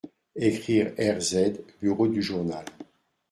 [0.47, 1.31] Ecrire RZ,
[1.79, 2.65] bureau du journal.